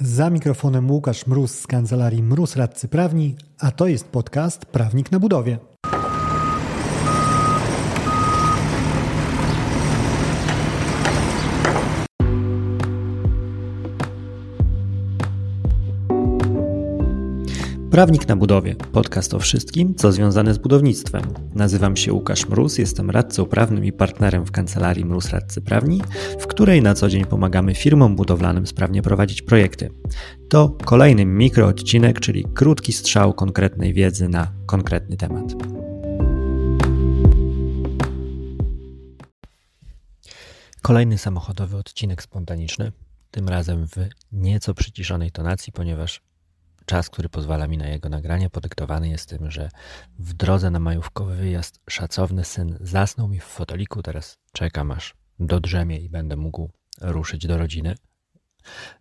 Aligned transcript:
Za 0.00 0.30
mikrofonem 0.30 0.90
Łukasz 0.90 1.26
Mróz 1.26 1.60
z 1.60 1.66
kancelarii 1.66 2.22
Mróz 2.22 2.56
Radcy 2.56 2.88
Prawni, 2.88 3.36
a 3.58 3.70
to 3.70 3.86
jest 3.86 4.08
podcast 4.08 4.66
Prawnik 4.66 5.12
na 5.12 5.20
budowie. 5.20 5.58
Prawnik 17.96 18.28
na 18.28 18.36
budowie. 18.36 18.74
Podcast 18.74 19.34
o 19.34 19.38
wszystkim, 19.38 19.94
co 19.94 20.12
związane 20.12 20.54
z 20.54 20.58
budownictwem. 20.58 21.22
Nazywam 21.54 21.96
się 21.96 22.12
Łukasz 22.12 22.48
Mróz, 22.48 22.78
jestem 22.78 23.10
radcą 23.10 23.44
prawnym 23.46 23.84
i 23.84 23.92
partnerem 23.92 24.46
w 24.46 24.50
kancelarii 24.50 25.04
Mróz 25.04 25.30
Radcy 25.30 25.62
Prawni, 25.62 26.02
w 26.40 26.46
której 26.46 26.82
na 26.82 26.94
co 26.94 27.08
dzień 27.08 27.24
pomagamy 27.24 27.74
firmom 27.74 28.16
budowlanym 28.16 28.66
sprawnie 28.66 29.02
prowadzić 29.02 29.42
projekty. 29.42 29.90
To 30.48 30.68
kolejny 30.84 31.24
mikroodcinek, 31.24 32.20
czyli 32.20 32.44
krótki 32.54 32.92
strzał 32.92 33.34
konkretnej 33.34 33.92
wiedzy 33.92 34.28
na 34.28 34.52
konkretny 34.66 35.16
temat. 35.16 35.52
Kolejny 40.82 41.18
samochodowy 41.18 41.76
odcinek 41.76 42.22
spontaniczny, 42.22 42.92
tym 43.30 43.48
razem 43.48 43.86
w 43.86 43.96
nieco 44.32 44.74
przyciszonej 44.74 45.30
tonacji, 45.30 45.72
ponieważ 45.72 46.20
Czas, 46.86 47.10
który 47.10 47.28
pozwala 47.28 47.68
mi 47.68 47.78
na 47.78 47.88
jego 47.88 48.08
nagranie, 48.08 48.50
podyktowany 48.50 49.08
jest 49.08 49.28
tym, 49.28 49.50
że 49.50 49.70
w 50.18 50.32
drodze 50.32 50.70
na 50.70 50.80
majówkowy 50.80 51.36
wyjazd 51.36 51.80
szacowny 51.90 52.44
syn 52.44 52.78
zasnął 52.80 53.28
mi 53.28 53.40
w 53.40 53.44
foteliku. 53.44 54.02
Teraz 54.02 54.38
czekam 54.52 54.90
aż 54.90 55.14
dodrzemie 55.38 55.98
i 55.98 56.08
będę 56.08 56.36
mógł 56.36 56.70
ruszyć 57.00 57.46
do 57.46 57.58
rodziny. 57.58 57.94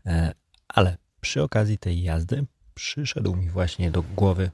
E, 0.05 0.34
ale 0.67 0.98
przy 1.21 1.44
okazji 1.44 1.77
tej 1.77 2.03
jazdy 2.03 2.45
przyszedł 2.73 3.35
mi 3.35 3.49
właśnie 3.49 3.91
do 3.91 4.02
głowy 4.02 4.52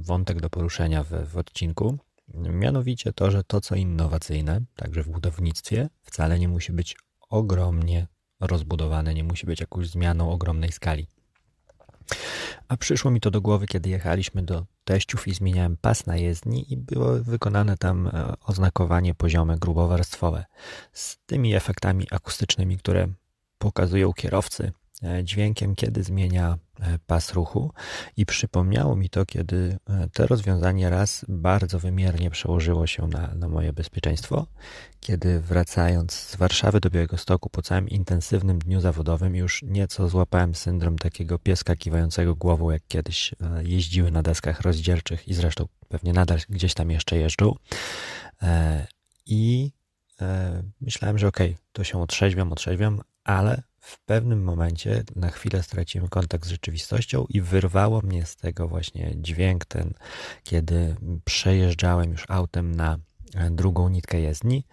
wątek 0.00 0.40
do 0.40 0.50
poruszenia 0.50 1.04
w, 1.04 1.08
w 1.08 1.36
odcinku. 1.36 1.98
Mianowicie 2.34 3.12
to, 3.12 3.30
że 3.30 3.44
to, 3.44 3.60
co 3.60 3.74
innowacyjne, 3.74 4.60
także 4.76 5.02
w 5.02 5.08
budownictwie, 5.08 5.88
wcale 6.02 6.38
nie 6.38 6.48
musi 6.48 6.72
być 6.72 6.96
ogromnie 7.28 8.06
rozbudowane, 8.40 9.14
nie 9.14 9.24
musi 9.24 9.46
być 9.46 9.60
jakąś 9.60 9.88
zmianą 9.88 10.30
ogromnej 10.30 10.72
skali. 10.72 11.06
A 12.70 12.76
przyszło 12.76 13.10
mi 13.10 13.20
to 13.20 13.30
do 13.30 13.40
głowy, 13.40 13.66
kiedy 13.66 13.90
jechaliśmy 13.90 14.42
do 14.42 14.66
teściów 14.84 15.28
i 15.28 15.34
zmieniałem 15.34 15.76
pas 15.76 16.06
na 16.06 16.16
jezdni 16.16 16.72
i 16.72 16.76
było 16.76 17.12
wykonane 17.12 17.76
tam 17.76 18.06
e, 18.06 18.34
oznakowanie 18.44 19.14
poziome 19.14 19.58
grubowarstwowe 19.58 20.44
z 20.92 21.18
tymi 21.26 21.54
efektami 21.54 22.06
akustycznymi, 22.10 22.78
które 22.78 23.08
pokazują 23.58 24.12
kierowcy 24.12 24.72
dźwiękiem, 25.22 25.74
kiedy 25.74 26.02
zmienia 26.02 26.58
e, 26.80 26.98
pas 27.06 27.32
ruchu 27.32 27.72
i 28.16 28.26
przypomniało 28.26 28.96
mi 28.96 29.10
to, 29.10 29.26
kiedy 29.26 29.78
e, 29.88 30.08
to 30.12 30.26
rozwiązanie 30.26 30.90
raz 30.90 31.24
bardzo 31.28 31.78
wymiernie 31.78 32.30
przełożyło 32.30 32.86
się 32.86 33.06
na, 33.06 33.34
na 33.34 33.48
moje 33.48 33.72
bezpieczeństwo, 33.72 34.46
kiedy 35.00 35.40
wracając 35.40 36.12
z 36.12 36.36
Warszawy 36.36 36.80
do 36.80 36.90
Białego 36.90 37.18
Stoku 37.18 37.50
po 37.50 37.62
całym 37.62 37.88
intensywnym 37.88 38.58
dniu 38.58 38.80
zawodowym 38.80 39.36
już 39.36 39.62
nieco 39.62 40.08
złapałem 40.08 40.54
syndrom 40.54 40.98
takiego 40.98 41.38
pieska 41.38 41.76
kiwającego 41.76 42.34
głową, 42.34 42.70
jak 42.70 42.82
kiedyś 42.88 43.34
jeździły 43.62 44.10
na 44.10 44.22
deskach 44.22 44.60
rozdzierczych 44.60 45.28
i 45.28 45.34
zresztą 45.34 45.68
pewnie 45.88 46.12
nadal 46.12 46.38
gdzieś 46.48 46.74
tam 46.74 46.90
jeszcze 46.90 47.16
jeżdżą. 47.16 47.54
I 49.26 49.72
myślałem, 50.80 51.18
że 51.18 51.28
okej, 51.28 51.50
okay, 51.50 51.62
to 51.72 51.84
się 51.84 52.02
otrzeźwiam, 52.02 52.52
otrzeźwiam, 52.52 53.00
ale 53.24 53.62
w 53.80 53.98
pewnym 54.04 54.42
momencie 54.42 55.02
na 55.16 55.30
chwilę 55.30 55.62
straciłem 55.62 56.08
kontakt 56.08 56.46
z 56.46 56.50
rzeczywistością 56.50 57.26
i 57.28 57.40
wyrwało 57.40 58.00
mnie 58.00 58.26
z 58.26 58.36
tego 58.36 58.68
właśnie 58.68 59.12
dźwięk 59.16 59.64
ten, 59.64 59.94
kiedy 60.44 60.96
przejeżdżałem 61.24 62.12
już 62.12 62.24
autem 62.28 62.74
na 62.74 62.98
drugą 63.50 63.88
nitkę 63.88 64.20
jezdni. 64.20 64.64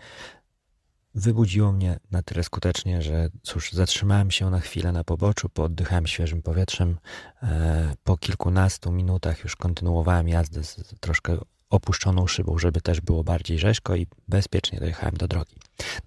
Wybudziło 1.16 1.72
mnie 1.72 2.00
na 2.12 2.22
tyle 2.22 2.44
skutecznie, 2.44 3.02
że 3.02 3.30
cóż, 3.44 3.72
zatrzymałem 3.72 4.32
się 4.32 4.50
na 4.50 4.60
chwilę 4.60 4.92
na 4.92 5.04
poboczu, 5.04 5.50
pooddychałem 5.50 6.08
świeżym 6.08 6.42
powietrzem. 6.42 6.98
E, 7.44 7.96
po 8.04 8.18
kilkunastu 8.18 8.92
minutach 8.92 9.44
już 9.44 9.56
kontynuowałem 9.56 10.28
jazdę 10.28 10.64
z 10.64 10.96
troszkę 11.00 11.38
opuszczoną 11.70 12.28
szybą, 12.28 12.58
żeby 12.58 12.82
też 12.82 13.02
było 13.02 13.24
bardziej 13.24 13.60
rzeźko 13.60 13.96
i 13.96 14.08
bezpiecznie 14.28 14.80
dojechałem 14.80 15.18
do 15.18 15.28
drogi, 15.28 15.56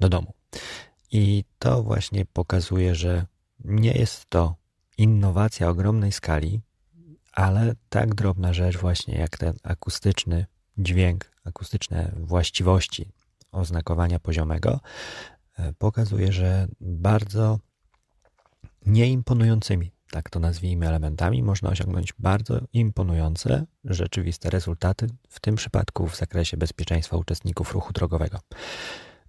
do 0.01 0.09
domu. 0.09 0.33
I 1.13 1.45
to 1.59 1.83
właśnie 1.83 2.25
pokazuje, 2.27 2.95
że 2.95 3.27
nie 3.65 3.93
jest 3.93 4.27
to 4.31 4.55
innowacja 4.99 5.69
ogromnej 5.69 6.13
skali, 6.13 6.61
ale 7.33 7.75
tak 7.89 8.15
drobna 8.15 8.53
rzecz 8.53 8.79
właśnie 8.79 9.15
jak 9.19 9.39
ten 9.39 9.55
akustyczny 9.63 10.47
dźwięk, 10.79 11.31
akustyczne 11.45 12.13
właściwości 12.17 13.09
oznakowania 13.53 14.19
poziomego 14.21 14.81
e, 15.59 15.73
pokazuje, 15.73 16.33
że 16.33 16.69
bardzo 16.81 17.59
nieimponującymi, 18.87 19.93
tak 20.11 20.31
to 20.31 20.41
nazwijmy, 20.41 20.89
elementami 20.89 21.43
można 21.43 21.71
osiągnąć 21.71 22.15
bardzo 22.19 22.61
imponujące, 22.73 23.65
rzeczywiste 23.85 24.51
rezultaty, 24.51 25.07
w 25.29 25.41
tym 25.41 25.55
przypadku 25.55 26.07
w 26.07 26.17
zakresie 26.17 26.57
bezpieczeństwa 26.57 27.17
uczestników 27.17 27.73
ruchu 27.73 27.93
drogowego. 27.93 28.39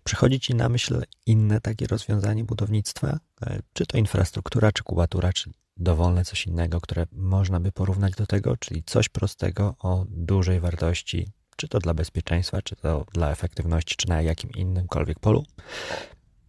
Przychodzi 0.03 0.39
Ci 0.39 0.55
na 0.55 0.69
myśl 0.69 1.03
inne 1.25 1.61
takie 1.61 1.87
rozwiązanie 1.87 2.43
budownictwa? 2.43 3.19
E, 3.41 3.59
czy 3.73 3.85
to 3.85 3.97
infrastruktura, 3.97 4.71
czy 4.71 4.83
kubatura, 4.83 5.33
czy 5.33 5.51
dowolne 5.77 6.25
coś 6.25 6.47
innego, 6.47 6.81
które 6.81 7.05
można 7.11 7.59
by 7.59 7.71
porównać 7.71 8.13
do 8.13 8.27
tego, 8.27 8.57
czyli 8.57 8.83
coś 8.83 9.09
prostego 9.09 9.75
o 9.79 10.05
dużej 10.09 10.59
wartości, 10.59 11.27
czy 11.55 11.67
to 11.67 11.79
dla 11.79 11.93
bezpieczeństwa, 11.93 12.61
czy 12.61 12.75
to 12.75 13.05
dla 13.13 13.31
efektywności, 13.31 13.95
czy 13.95 14.09
na 14.09 14.21
jakim 14.21 14.51
innymkolwiek 14.51 15.19
polu? 15.19 15.45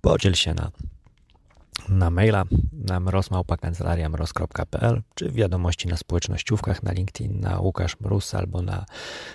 Podziel 0.01 0.35
się 0.35 0.55
na, 0.55 0.71
na 1.89 2.11
maila 2.11 2.45
na 2.73 3.01
mrozmałpa.kancelariamroz.pl 3.01 5.03
czy 5.15 5.31
wiadomości 5.31 5.89
na 5.89 5.97
społecznościówkach 5.97 6.83
na 6.83 6.93
LinkedIn, 6.93 7.41
na 7.41 7.61
Łukasz 7.61 8.01
Mróz 8.01 8.35
albo 8.35 8.63
na 8.63 8.87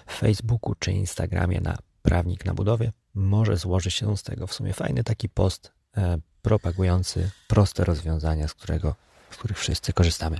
Facebooku 0.09 0.75
czy 0.79 0.91
Instagramie 0.91 1.61
na 1.61 1.77
Prawnik 2.01 2.45
na 2.45 2.53
Budowie 2.53 2.91
może 3.17 3.57
złoży 3.57 3.91
się 3.91 4.17
z 4.17 4.23
tego 4.23 4.47
w 4.47 4.53
sumie 4.53 4.73
fajny 4.73 5.03
taki 5.03 5.29
post 5.29 5.71
e, 5.97 6.17
propagujący 6.41 7.29
proste 7.47 7.83
rozwiązania, 7.83 8.47
z, 8.47 8.53
którego, 8.53 8.95
z 9.31 9.37
których 9.37 9.59
wszyscy 9.59 9.93
korzystamy. 9.93 10.37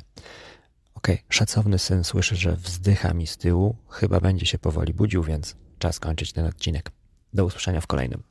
Ok, 0.96 1.08
szacowny 1.30 1.80
syn 1.80 2.04
słyszy, 2.04 2.36
że 2.36 2.56
wzdycha 2.56 3.14
mi 3.14 3.28
z 3.28 3.38
tyłu, 3.38 3.76
chyba 3.90 4.20
będzie 4.20 4.46
się 4.46 4.60
powoli 4.60 4.94
budził, 4.94 5.24
więc 5.24 5.56
czas 5.80 6.00
kończyć 6.00 6.34
ten 6.34 6.46
odcinek. 6.46 6.92
Do 7.34 7.46
usłyszenia 7.46 7.82
w 7.82 7.88
kolejnym. 7.88 8.24